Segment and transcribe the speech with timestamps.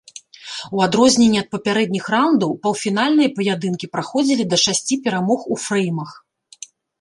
[0.75, 6.11] У адрозненне ад папярэдніх раўндаў паўфінальныя паядынкі праходзілі да шасці перамог у фрэймах.